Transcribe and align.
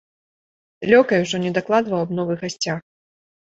Лёкай 0.91 1.19
ужо 1.27 1.37
не 1.45 1.51
дакладваў 1.59 1.99
аб 2.07 2.11
новых 2.23 2.37
гасцях. 2.43 2.77